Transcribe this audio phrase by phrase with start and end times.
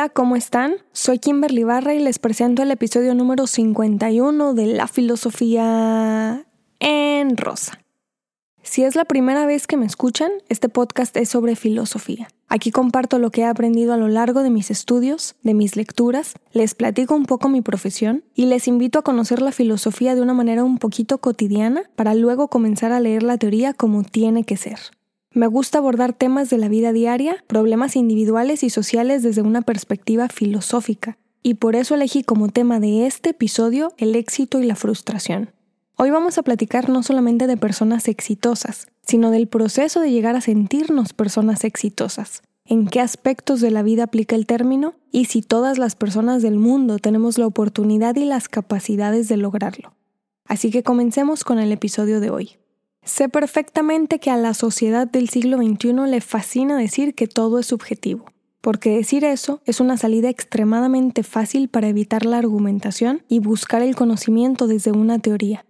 [0.00, 0.76] Hola, ¿cómo están?
[0.92, 6.46] Soy Kimberly Barra y les presento el episodio número 51 de La Filosofía
[6.78, 7.82] en Rosa.
[8.62, 12.28] Si es la primera vez que me escuchan, este podcast es sobre filosofía.
[12.48, 16.32] Aquí comparto lo que he aprendido a lo largo de mis estudios, de mis lecturas,
[16.52, 20.32] les platico un poco mi profesión y les invito a conocer la filosofía de una
[20.32, 24.78] manera un poquito cotidiana para luego comenzar a leer la teoría como tiene que ser.
[25.32, 30.28] Me gusta abordar temas de la vida diaria, problemas individuales y sociales desde una perspectiva
[30.28, 35.52] filosófica, y por eso elegí como tema de este episodio el éxito y la frustración.
[35.96, 40.40] Hoy vamos a platicar no solamente de personas exitosas, sino del proceso de llegar a
[40.40, 45.78] sentirnos personas exitosas, en qué aspectos de la vida aplica el término y si todas
[45.78, 49.94] las personas del mundo tenemos la oportunidad y las capacidades de lograrlo.
[50.44, 52.59] Así que comencemos con el episodio de hoy.
[53.04, 57.66] Sé perfectamente que a la sociedad del siglo XXI le fascina decir que todo es
[57.66, 58.26] subjetivo,
[58.60, 63.96] porque decir eso es una salida extremadamente fácil para evitar la argumentación y buscar el
[63.96, 65.64] conocimiento desde una teoría.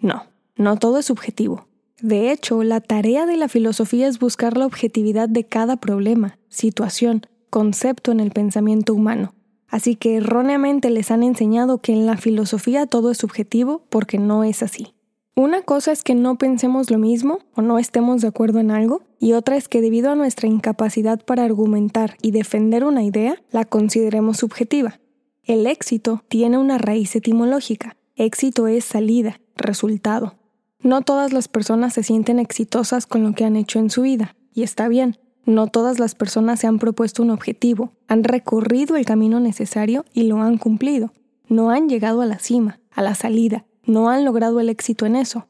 [0.00, 0.24] No,
[0.56, 1.68] no todo es subjetivo.
[2.00, 7.26] De hecho, la tarea de la filosofía es buscar la objetividad de cada problema, situación,
[7.50, 9.32] concepto en el pensamiento humano.
[9.68, 14.44] Así que erróneamente les han enseñado que en la filosofía todo es subjetivo porque no
[14.44, 14.93] es así.
[15.36, 19.02] Una cosa es que no pensemos lo mismo o no estemos de acuerdo en algo,
[19.18, 23.64] y otra es que debido a nuestra incapacidad para argumentar y defender una idea, la
[23.64, 25.00] consideremos subjetiva.
[25.42, 27.96] El éxito tiene una raíz etimológica.
[28.14, 30.36] Éxito es salida, resultado.
[30.80, 34.36] No todas las personas se sienten exitosas con lo que han hecho en su vida,
[34.52, 35.18] y está bien.
[35.46, 40.22] No todas las personas se han propuesto un objetivo, han recorrido el camino necesario y
[40.24, 41.12] lo han cumplido.
[41.48, 45.16] No han llegado a la cima, a la salida, no han logrado el éxito en
[45.16, 45.46] eso.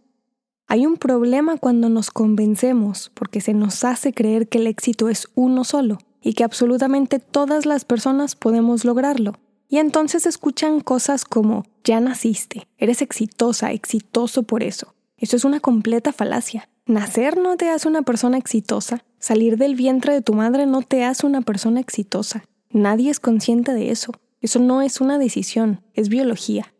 [0.66, 5.28] Hay un problema cuando nos convencemos porque se nos hace creer que el éxito es
[5.34, 9.34] uno solo y que absolutamente todas las personas podemos lograrlo.
[9.68, 14.94] Y entonces escuchan cosas como, ya naciste, eres exitosa, exitoso por eso.
[15.18, 16.68] Eso es una completa falacia.
[16.86, 21.04] Nacer no te hace una persona exitosa, salir del vientre de tu madre no te
[21.04, 22.44] hace una persona exitosa.
[22.70, 24.12] Nadie es consciente de eso.
[24.40, 26.74] Eso no es una decisión, es biología.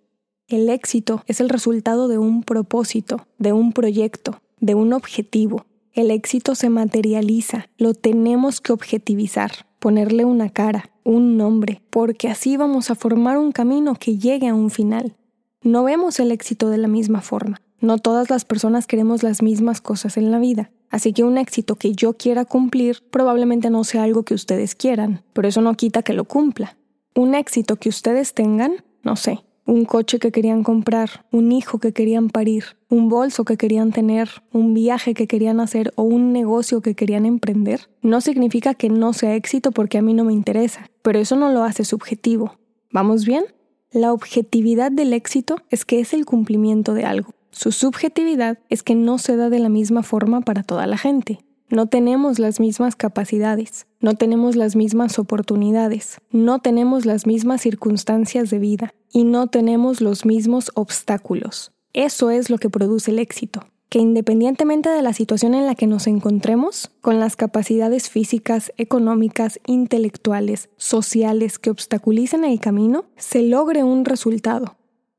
[0.46, 5.64] El éxito es el resultado de un propósito, de un proyecto, de un objetivo.
[5.94, 12.58] El éxito se materializa, lo tenemos que objetivizar, ponerle una cara, un nombre, porque así
[12.58, 15.16] vamos a formar un camino que llegue a un final.
[15.62, 17.62] No vemos el éxito de la misma forma.
[17.80, 20.70] No todas las personas queremos las mismas cosas en la vida.
[20.90, 25.22] Así que un éxito que yo quiera cumplir probablemente no sea algo que ustedes quieran,
[25.32, 26.76] pero eso no quita que lo cumpla.
[27.14, 31.92] Un éxito que ustedes tengan, no sé, un coche que querían comprar, un hijo que
[31.92, 36.80] querían parir, un bolso que querían tener, un viaje que querían hacer o un negocio
[36.80, 40.90] que querían emprender, no significa que no sea éxito porque a mí no me interesa,
[41.02, 42.56] pero eso no lo hace subjetivo.
[42.90, 43.44] ¿Vamos bien?
[43.90, 47.30] La objetividad del éxito es que es el cumplimiento de algo.
[47.50, 51.38] Su subjetividad es que no se da de la misma forma para toda la gente.
[51.70, 58.50] No tenemos las mismas capacidades, no tenemos las mismas oportunidades, no tenemos las mismas circunstancias
[58.50, 61.72] de vida y no tenemos los mismos obstáculos.
[61.94, 65.86] Eso es lo que produce el éxito, que independientemente de la situación en la que
[65.86, 73.84] nos encontremos, con las capacidades físicas, económicas, intelectuales, sociales que obstaculicen el camino, se logre
[73.84, 74.76] un resultado.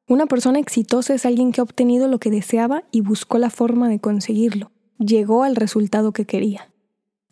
[0.07, 3.89] Una persona exitosa es alguien que ha obtenido lo que deseaba y buscó la forma
[3.89, 6.69] de conseguirlo llegó al resultado que quería.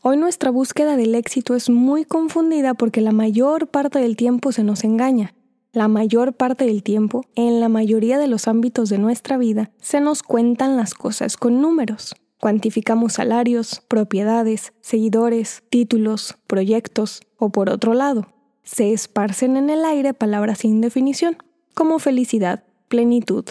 [0.06, 4.62] Hoy nuestra búsqueda del éxito es muy confundida porque la mayor parte del tiempo se
[4.62, 5.34] nos engaña.
[5.72, 10.02] La mayor parte del tiempo, en la mayoría de los ámbitos de nuestra vida, se
[10.02, 12.18] nos cuentan las cosas con números.
[12.38, 18.28] Cuantificamos salarios, propiedades, seguidores, títulos, proyectos, o por otro lado,
[18.62, 21.38] se esparcen en el aire palabras sin definición,
[21.74, 23.46] como felicidad, plenitud,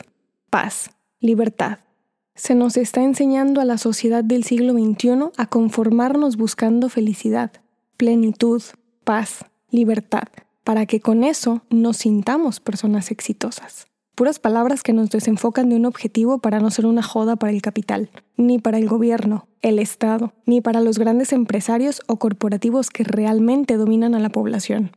[0.51, 1.79] paz, libertad,
[2.35, 7.53] se nos está enseñando a la sociedad del siglo XXI a conformarnos buscando felicidad,
[7.97, 8.63] plenitud,
[9.05, 10.29] paz, libertad,
[10.65, 13.87] para que con eso nos sintamos personas exitosas.
[14.15, 17.63] Puras palabras que nos desenfocan de un objetivo para no ser una joda para el
[17.63, 23.05] capital, ni para el gobierno, el Estado, ni para los grandes empresarios o corporativos que
[23.05, 24.93] realmente dominan a la población.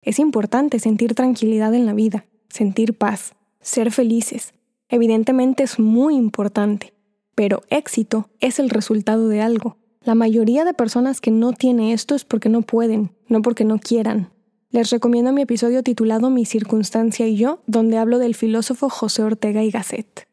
[0.00, 4.54] Es importante sentir tranquilidad en la vida, sentir paz, ser felices,
[4.94, 6.94] Evidentemente es muy importante,
[7.34, 9.76] pero éxito es el resultado de algo.
[10.04, 13.80] La mayoría de personas que no tiene esto es porque no pueden, no porque no
[13.80, 14.30] quieran.
[14.70, 19.64] Les recomiendo mi episodio titulado Mi circunstancia y yo, donde hablo del filósofo José Ortega
[19.64, 20.28] y Gasset.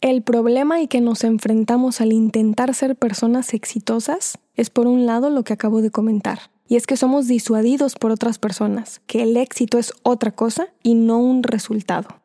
[0.00, 5.28] El problema y que nos enfrentamos al intentar ser personas exitosas es por un lado
[5.28, 9.36] lo que acabo de comentar, y es que somos disuadidos por otras personas, que el
[9.36, 12.19] éxito es otra cosa y no un resultado.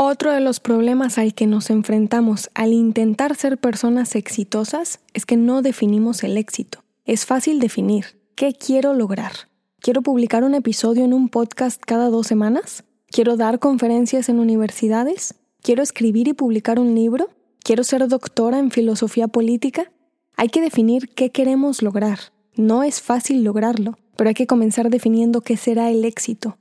[0.00, 5.36] Otro de los problemas al que nos enfrentamos al intentar ser personas exitosas es que
[5.36, 6.84] no definimos el éxito.
[7.04, 9.32] Es fácil definir qué quiero lograr.
[9.80, 12.84] ¿Quiero publicar un episodio en un podcast cada dos semanas?
[13.10, 15.34] ¿Quiero dar conferencias en universidades?
[15.62, 17.30] ¿Quiero escribir y publicar un libro?
[17.64, 19.90] ¿Quiero ser doctora en filosofía política?
[20.36, 22.20] Hay que definir qué queremos lograr.
[22.54, 26.56] No es fácil lograrlo, pero hay que comenzar definiendo qué será el éxito.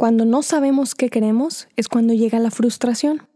[0.00, 3.28] Cuando no sabemos qué queremos es cuando llega la frustración.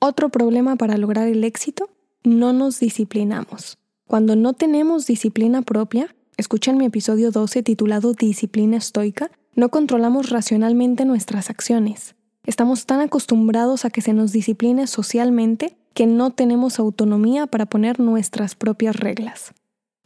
[0.00, 1.90] Otro problema para lograr el éxito,
[2.24, 3.78] no nos disciplinamos.
[4.04, 11.04] Cuando no tenemos disciplina propia, escuchen mi episodio 12 titulado Disciplina estoica, no controlamos racionalmente
[11.04, 12.16] nuestras acciones.
[12.46, 18.00] Estamos tan acostumbrados a que se nos discipline socialmente que no tenemos autonomía para poner
[18.00, 19.54] nuestras propias reglas.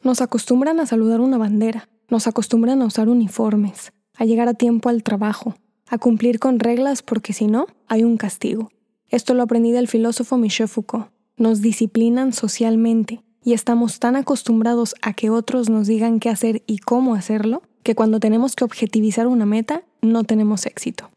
[0.02, 4.90] Nos acostumbran a saludar una bandera, nos acostumbran a usar uniformes, a llegar a tiempo
[4.90, 5.54] al trabajo,
[5.92, 8.70] a cumplir con reglas porque si no, hay un castigo.
[9.10, 11.08] Esto lo aprendí del filósofo Michel Foucault.
[11.36, 16.78] Nos disciplinan socialmente y estamos tan acostumbrados a que otros nos digan qué hacer y
[16.78, 21.10] cómo hacerlo que cuando tenemos que objetivizar una meta no tenemos éxito.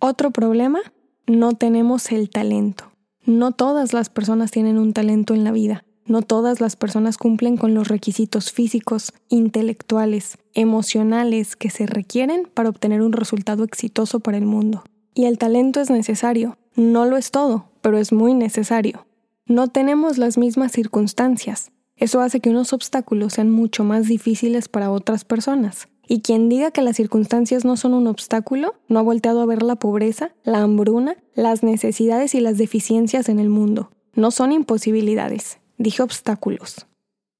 [0.00, 0.80] Otro problema,
[1.28, 2.90] no tenemos el talento.
[3.24, 5.84] No todas las personas tienen un talento en la vida.
[6.04, 12.68] No todas las personas cumplen con los requisitos físicos, intelectuales, emocionales que se requieren para
[12.68, 14.82] obtener un resultado exitoso para el mundo.
[15.14, 16.58] Y el talento es necesario.
[16.74, 19.06] No lo es todo, pero es muy necesario.
[19.46, 21.70] No tenemos las mismas circunstancias.
[21.96, 25.88] Eso hace que unos obstáculos sean mucho más difíciles para otras personas.
[26.08, 29.62] Y quien diga que las circunstancias no son un obstáculo, no ha volteado a ver
[29.62, 33.90] la pobreza, la hambruna, las necesidades y las deficiencias en el mundo.
[34.14, 36.86] No son imposibilidades, dije obstáculos.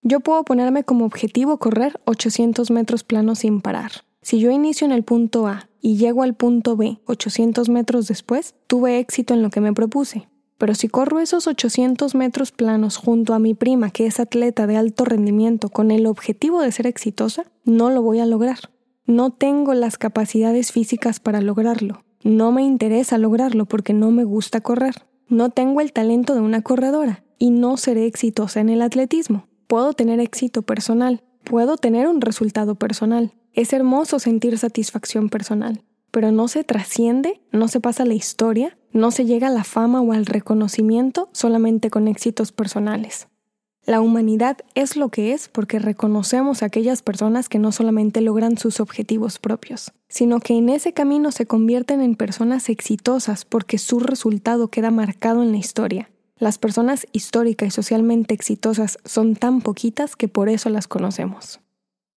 [0.03, 3.93] Yo puedo ponerme como objetivo correr 800 metros planos sin parar.
[4.21, 8.55] Si yo inicio en el punto A y llego al punto B 800 metros después,
[8.67, 10.29] tuve éxito en lo que me propuse.
[10.59, 14.77] Pero si corro esos 800 metros planos junto a mi prima, que es atleta de
[14.77, 18.59] alto rendimiento, con el objetivo de ser exitosa, no lo voy a lograr.
[19.07, 22.05] No tengo las capacidades físicas para lograrlo.
[22.23, 25.07] No me interesa lograrlo porque no me gusta correr.
[25.29, 29.49] No tengo el talento de una corredora y no seré exitosa en el atletismo.
[29.67, 33.33] Puedo tener éxito personal, puedo tener un resultado personal.
[33.53, 39.11] Es hermoso sentir satisfacción personal, pero no se trasciende, no se pasa la historia, no
[39.11, 43.27] se llega a la fama o al reconocimiento solamente con éxitos personales.
[43.85, 48.57] La humanidad es lo que es porque reconocemos a aquellas personas que no solamente logran
[48.57, 53.99] sus objetivos propios, sino que en ese camino se convierten en personas exitosas porque su
[53.99, 56.09] resultado queda marcado en la historia
[56.43, 61.61] las personas históricas y socialmente exitosas son tan poquitas que por eso las conocemos.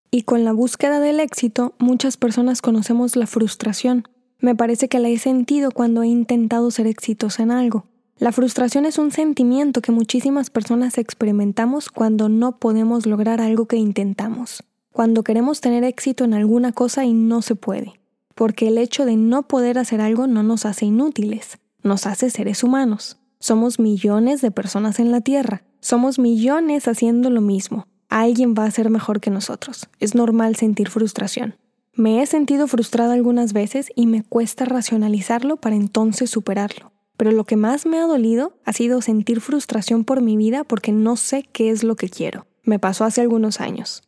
[0.09, 4.07] Y con la búsqueda del éxito, muchas personas conocemos la frustración.
[4.39, 7.85] Me parece que la he sentido cuando he intentado ser exitosa en algo.
[8.17, 13.77] La frustración es un sentimiento que muchísimas personas experimentamos cuando no podemos lograr algo que
[13.77, 17.99] intentamos, cuando queremos tener éxito en alguna cosa y no se puede,
[18.33, 22.63] porque el hecho de no poder hacer algo no nos hace inútiles, nos hace seres
[22.63, 23.19] humanos.
[23.45, 25.61] Somos millones de personas en la Tierra.
[25.79, 27.85] Somos millones haciendo lo mismo.
[28.09, 29.87] Alguien va a ser mejor que nosotros.
[29.99, 31.55] Es normal sentir frustración.
[31.93, 36.91] Me he sentido frustrada algunas veces y me cuesta racionalizarlo para entonces superarlo.
[37.17, 40.91] Pero lo que más me ha dolido ha sido sentir frustración por mi vida porque
[40.91, 42.47] no sé qué es lo que quiero.
[42.63, 44.01] Me pasó hace algunos años.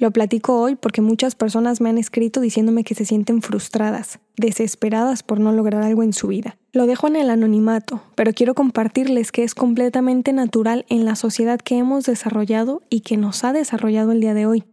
[0.00, 5.24] Lo platico hoy porque muchas personas me han escrito diciéndome que se sienten frustradas, desesperadas
[5.24, 6.56] por no lograr algo en su vida.
[6.72, 11.58] Lo dejo en el anonimato, pero quiero compartirles que es completamente natural en la sociedad
[11.58, 14.64] que hemos desarrollado y que nos ha desarrollado el día de hoy.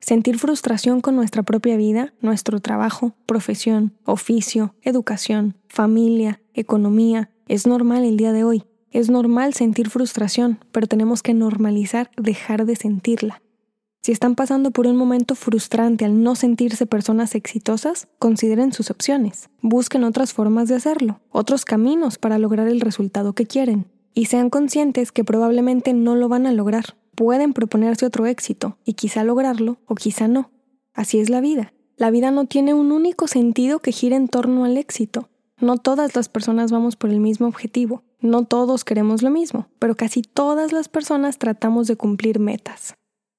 [0.00, 8.02] Sentir frustración con nuestra propia vida, nuestro trabajo, profesión, oficio, educación, familia, economía, es normal
[8.04, 8.64] el día de hoy.
[8.90, 13.40] Es normal sentir frustración, pero tenemos que normalizar dejar de sentirla.
[14.04, 19.48] Si están pasando por un momento frustrante al no sentirse personas exitosas, consideren sus opciones.
[19.62, 23.86] Busquen otras formas de hacerlo, otros caminos para lograr el resultado que quieren.
[24.12, 26.96] Y sean conscientes que probablemente no lo van a lograr.
[27.14, 30.50] Pueden proponerse otro éxito y quizá lograrlo o quizá no.
[30.92, 31.72] Así es la vida.
[31.96, 35.30] La vida no tiene un único sentido que gire en torno al éxito.
[35.62, 38.02] No todas las personas vamos por el mismo objetivo.
[38.20, 42.96] No todos queremos lo mismo, pero casi todas las personas tratamos de cumplir metas.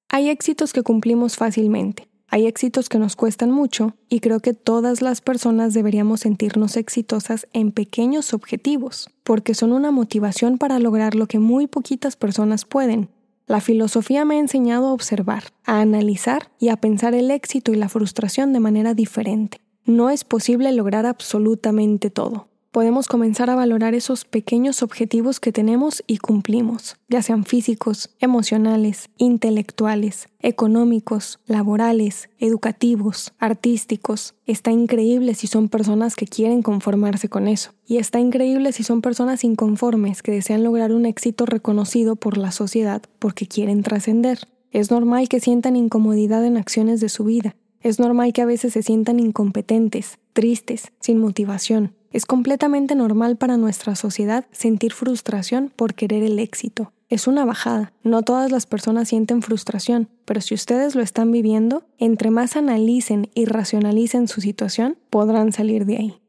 [0.08, 5.00] Hay éxitos que cumplimos fácilmente, hay éxitos que nos cuestan mucho y creo que todas
[5.00, 11.26] las personas deberíamos sentirnos exitosas en pequeños objetivos, porque son una motivación para lograr lo
[11.26, 13.08] que muy poquitas personas pueden.
[13.46, 17.76] La filosofía me ha enseñado a observar, a analizar y a pensar el éxito y
[17.76, 19.60] la frustración de manera diferente.
[19.84, 26.04] No es posible lograr absolutamente todo podemos comenzar a valorar esos pequeños objetivos que tenemos
[26.06, 34.34] y cumplimos, ya sean físicos, emocionales, intelectuales, económicos, laborales, educativos, artísticos.
[34.44, 37.70] Está increíble si son personas que quieren conformarse con eso.
[37.86, 42.52] Y está increíble si son personas inconformes que desean lograr un éxito reconocido por la
[42.52, 44.40] sociedad porque quieren trascender.
[44.70, 47.56] Es normal que sientan incomodidad en acciones de su vida.
[47.80, 51.95] Es normal que a veces se sientan incompetentes, tristes, sin motivación.
[52.16, 56.94] Es completamente normal para nuestra sociedad sentir frustración por querer el éxito.
[57.10, 57.92] Es una bajada.
[58.04, 63.28] No todas las personas sienten frustración, pero si ustedes lo están viviendo, entre más analicen
[63.34, 66.20] y racionalicen su situación, podrán salir de ahí.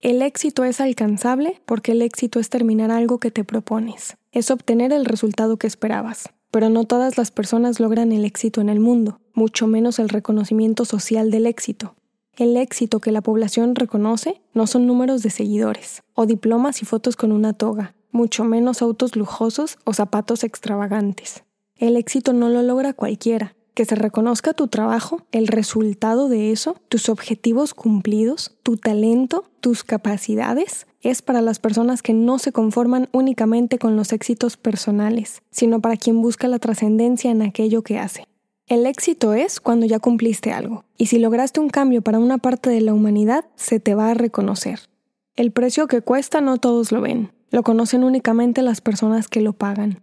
[0.00, 4.94] El éxito es alcanzable porque el éxito es terminar algo que te propones, es obtener
[4.94, 6.30] el resultado que esperabas.
[6.52, 10.86] Pero no todas las personas logran el éxito en el mundo, mucho menos el reconocimiento
[10.86, 11.96] social del éxito.
[12.36, 17.14] El éxito que la población reconoce no son números de seguidores, o diplomas y fotos
[17.14, 21.44] con una toga, mucho menos autos lujosos o zapatos extravagantes.
[21.76, 23.54] El éxito no lo logra cualquiera.
[23.74, 29.82] Que se reconozca tu trabajo, el resultado de eso, tus objetivos cumplidos, tu talento, tus
[29.82, 35.80] capacidades, es para las personas que no se conforman únicamente con los éxitos personales, sino
[35.80, 38.26] para quien busca la trascendencia en aquello que hace.
[38.66, 42.70] El éxito es cuando ya cumpliste algo, y si lograste un cambio para una parte
[42.70, 44.80] de la humanidad, se te va a reconocer.
[45.36, 49.52] El precio que cuesta no todos lo ven, lo conocen únicamente las personas que lo
[49.52, 50.02] pagan.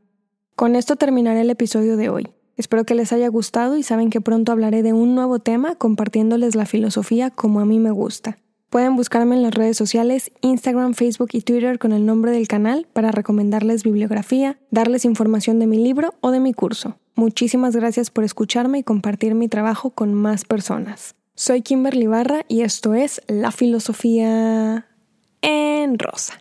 [0.56, 2.27] Con esto terminaré el episodio de hoy.
[2.56, 6.53] Espero que les haya gustado y saben que pronto hablaré de un nuevo tema compartiéndoles
[6.56, 8.38] la filosofía como a mí me gusta.
[8.72, 12.88] Pueden buscarme en las redes sociales, Instagram, Facebook y Twitter con el nombre del canal
[12.94, 16.98] para recomendarles bibliografía, darles información de mi libro o de mi curso.
[17.16, 21.16] Muchísimas gracias por escucharme y compartir mi trabajo con más personas.
[21.36, 24.88] Soy Kimberly Barra y esto es La Filosofía
[25.42, 26.41] en Rosa.